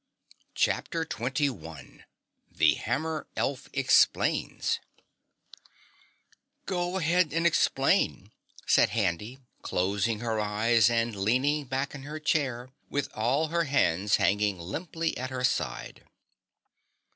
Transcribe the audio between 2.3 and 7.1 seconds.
The Hammer Elf Explains "Go